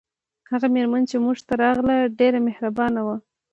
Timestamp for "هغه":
0.51-0.67